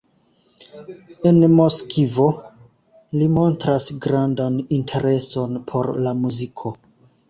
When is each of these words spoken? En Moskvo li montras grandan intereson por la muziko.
En 1.31 1.37
Moskvo 1.59 2.25
li 3.19 3.31
montras 3.37 3.89
grandan 4.09 4.61
intereson 4.83 5.65
por 5.73 5.97
la 6.05 6.21
muziko. 6.27 6.79